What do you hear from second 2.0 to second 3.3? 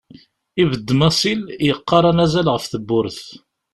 anazal ɣef tewwurt.